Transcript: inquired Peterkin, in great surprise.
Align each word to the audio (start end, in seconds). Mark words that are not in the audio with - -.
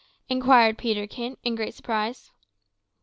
inquired 0.29 0.79
Peterkin, 0.79 1.37
in 1.43 1.53
great 1.53 1.75
surprise. 1.75 2.31